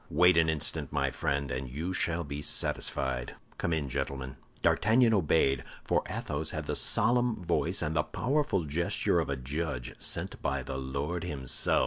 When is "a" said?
9.29-9.35